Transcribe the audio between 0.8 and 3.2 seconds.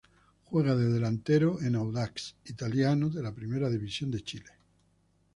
delantero en Audax Italiano